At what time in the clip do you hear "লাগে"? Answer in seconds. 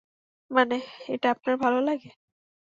1.81-2.09